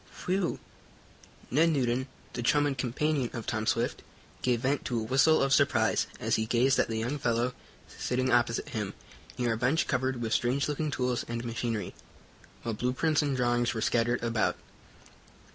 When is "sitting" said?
7.87-8.31